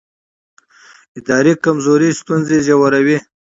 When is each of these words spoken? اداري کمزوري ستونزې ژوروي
اداري 1.19 1.53
کمزوري 1.65 2.09
ستونزې 2.21 2.57
ژوروي 2.65 3.17